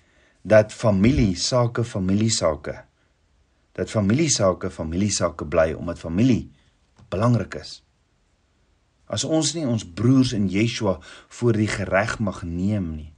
dat 0.44 0.74
familie 0.76 1.36
sake 1.40 1.84
familie 1.84 2.32
sake 2.32 2.84
dat 3.74 3.90
familie 3.90 4.30
sake 4.30 4.70
familie 4.70 5.12
sake 5.12 5.46
bly 5.46 5.72
omdat 5.74 6.00
familie 6.00 6.52
belangrik 7.10 7.56
is. 7.58 7.82
As 9.06 9.24
ons 9.24 9.54
nie 9.54 9.66
ons 9.68 9.86
broers 9.86 10.34
in 10.34 10.48
Yeshua 10.50 11.00
voor 11.28 11.58
die 11.58 11.70
gereg 11.70 12.20
mag 12.20 12.44
neem 12.46 12.94
nie, 12.96 13.10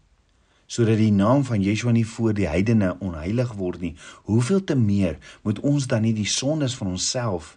sodat 0.66 1.00
die 1.00 1.12
naam 1.12 1.44
van 1.48 1.64
Yeshua 1.64 1.94
nie 1.96 2.08
voor 2.08 2.34
die 2.36 2.48
heidene 2.50 2.96
onheilig 3.04 3.54
word 3.60 3.84
nie, 3.84 3.94
hoeveel 4.28 4.64
te 4.64 4.76
meer 4.80 5.20
moet 5.44 5.60
ons 5.60 5.88
dan 5.92 6.04
nie 6.08 6.16
die 6.16 6.30
sondes 6.30 6.76
van 6.80 6.96
onsself 6.96 7.56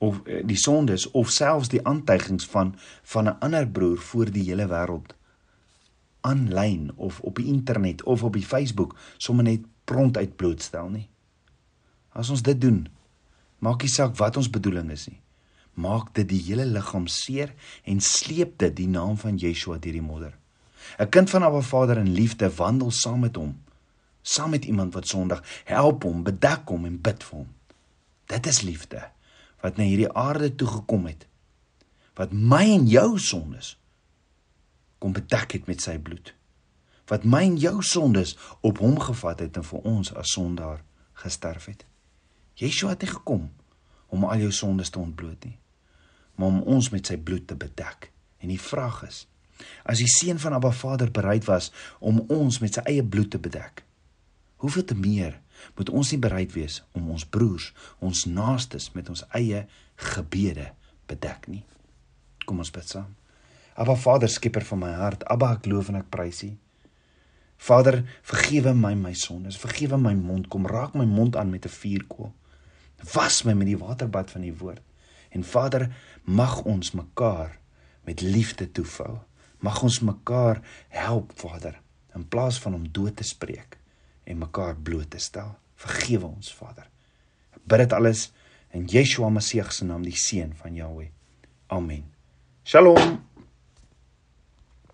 of 0.00 0.22
eh, 0.24 0.40
die 0.48 0.56
sondes 0.56 1.04
of 1.12 1.28
selfs 1.28 1.68
die 1.68 1.82
aantuigings 1.84 2.46
van 2.48 2.74
van 3.12 3.28
'n 3.28 3.38
ander 3.44 3.68
broer 3.68 3.98
voor 3.98 4.30
die 4.32 4.48
hele 4.48 4.66
wêreld 4.68 5.12
aanlyn 6.20 6.90
of 6.96 7.20
op 7.20 7.36
die 7.36 7.46
internet 7.46 8.02
of 8.02 8.22
op 8.22 8.32
die 8.32 8.46
Facebook 8.46 8.96
sommer 9.16 9.44
net 9.44 9.66
pront 9.84 10.16
uit 10.16 10.36
blootstel 10.36 10.88
nie. 10.88 11.08
As 12.12 12.30
ons 12.30 12.42
dit 12.42 12.60
doen, 12.60 12.88
maak 13.58 13.82
nie 13.82 13.92
saak 13.92 14.16
wat 14.16 14.36
ons 14.36 14.50
bedoeling 14.50 14.90
is 14.90 15.08
nie 15.08 15.20
maak 15.80 16.12
dit 16.14 16.28
die 16.28 16.40
hele 16.48 16.66
liggaam 16.66 17.06
seer 17.10 17.54
en 17.88 18.00
sleep 18.04 18.58
dit 18.58 18.76
die 18.76 18.88
naam 18.88 19.16
van 19.20 19.38
Yeshua 19.38 19.78
deur 19.78 19.96
die 19.96 20.04
modder. 20.04 20.34
'n 20.98 21.08
Kind 21.08 21.30
van 21.30 21.42
Abba 21.42 21.60
Vader 21.60 21.98
in 21.98 22.12
liefde 22.12 22.50
wandel 22.56 22.90
saam 22.90 23.20
met 23.20 23.36
hom, 23.36 23.56
saam 24.22 24.50
met 24.50 24.64
iemand 24.64 24.94
wat 24.94 25.06
sondig, 25.06 25.42
help 25.64 26.02
hom, 26.02 26.22
bedek 26.22 26.68
hom 26.68 26.84
en 26.84 27.00
bid 27.00 27.22
vir 27.22 27.38
hom. 27.38 27.48
Dit 28.26 28.46
is 28.46 28.62
liefde 28.62 29.10
wat 29.60 29.76
na 29.76 29.84
hierdie 29.84 30.12
aarde 30.12 30.54
toe 30.54 30.68
gekom 30.68 31.06
het. 31.06 31.26
Wat 32.14 32.32
my 32.32 32.64
en 32.64 32.86
jou 32.86 33.18
sondes 33.18 33.76
kom 35.00 35.16
bedek 35.16 35.56
het 35.56 35.66
met 35.66 35.82
sy 35.82 35.96
bloed. 35.98 36.34
Wat 37.10 37.24
my 37.26 37.42
en 37.48 37.56
jou 37.58 37.80
sondes 37.82 38.36
op 38.66 38.78
hom 38.84 39.00
gevat 39.00 39.40
het 39.42 39.56
en 39.58 39.66
vir 39.66 39.88
ons 39.88 40.12
as 40.14 40.36
sondaar 40.36 40.84
gesterf 41.24 41.66
het. 41.72 41.84
Yeshua 42.60 42.94
het 42.94 43.08
gekom 43.08 43.48
om 44.12 44.24
al 44.28 44.44
jou 44.44 44.52
sondes 44.52 44.92
te 44.92 45.00
ontbloot 45.00 45.44
nie, 45.46 45.56
maar 46.36 46.52
om 46.52 46.62
ons 46.76 46.90
met 46.92 47.06
sy 47.06 47.16
bloed 47.16 47.46
te 47.48 47.56
bedek. 47.56 48.10
En 48.40 48.52
die 48.52 48.60
vraag 48.60 49.02
is, 49.08 49.24
as 49.84 50.00
die 50.00 50.08
seun 50.08 50.40
van 50.40 50.56
Abba 50.56 50.72
Vader 50.72 51.10
bereid 51.12 51.46
was 51.48 51.70
om 51.98 52.22
ons 52.28 52.60
met 52.60 52.76
sy 52.76 52.84
eie 52.88 53.04
bloed 53.04 53.30
te 53.32 53.40
bedek, 53.42 53.84
hoeveel 54.60 54.84
te 54.84 54.96
meer 54.98 55.38
moet 55.76 55.92
ons 55.92 56.12
nie 56.12 56.20
bereid 56.20 56.52
wees 56.56 56.80
om 56.96 57.10
ons 57.12 57.26
broers, 57.28 57.70
ons 58.00 58.26
naastes 58.28 58.90
met 58.96 59.08
ons 59.12 59.24
eie 59.36 59.66
gebede 60.10 60.70
bedek 61.08 61.48
nie? 61.52 61.64
Kom 62.46 62.60
ons 62.64 62.72
bid 62.72 62.88
saam. 62.88 63.19
Abba 63.80 63.94
Vader, 63.96 64.28
skieper 64.28 64.64
van 64.68 64.82
my 64.82 64.90
hart, 64.92 65.22
Abba, 65.32 65.54
ek 65.56 65.66
loof 65.70 65.88
en 65.88 65.96
ek 66.02 66.10
prys 66.12 66.42
U. 66.44 66.50
Vader, 67.64 68.02
vergewe 68.28 68.74
my 68.76 68.92
my 68.96 69.12
sondes, 69.16 69.56
vergewe 69.60 69.96
my 70.00 70.12
mond, 70.16 70.50
kom 70.52 70.66
raak 70.68 70.96
my 70.96 71.06
mond 71.08 71.36
aan 71.36 71.48
met 71.52 71.64
'n 71.64 71.72
vuurkoel. 71.72 72.32
Was 73.14 73.42
my 73.44 73.54
met 73.54 73.66
die 73.66 73.78
waterbad 73.78 74.30
van 74.30 74.42
die 74.42 74.52
woord. 74.52 74.82
En 75.30 75.44
Vader, 75.44 75.88
mag 76.24 76.62
ons 76.62 76.92
mekaar 76.92 77.58
met 78.04 78.20
liefde 78.20 78.72
toevou. 78.72 79.18
Mag 79.60 79.82
ons 79.82 80.00
mekaar 80.00 80.60
help, 80.88 81.32
Vader, 81.34 81.80
in 82.14 82.28
plaas 82.28 82.58
van 82.58 82.74
om 82.74 82.92
dood 82.92 83.16
te 83.16 83.24
spreek 83.24 83.78
en 84.24 84.38
mekaar 84.38 84.76
bloot 84.76 85.10
te 85.10 85.18
stel. 85.18 85.56
Vergewe 85.74 86.26
ons, 86.26 86.54
Vader. 86.54 86.88
Ek 87.52 87.64
bid 87.64 87.78
dit 87.78 87.92
alles 87.92 88.32
in 88.72 88.84
Yeshua 88.84 89.28
Messie 89.28 89.64
se 89.70 89.84
naam, 89.84 90.02
die 90.02 90.16
seun 90.16 90.52
van 90.54 90.74
Jahweh. 90.74 91.10
Amen. 91.66 92.04
Shalom. 92.64 93.29